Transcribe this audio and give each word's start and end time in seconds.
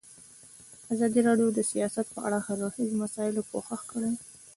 ازادي 0.93 1.19
راډیو 1.27 1.49
د 1.53 1.59
سیاست 1.71 2.05
په 2.15 2.19
اړه 2.27 2.37
د 2.39 2.43
هر 2.45 2.57
اړخیزو 2.65 2.95
مسایلو 3.03 3.47
پوښښ 3.51 3.81
کړی. 3.91 4.11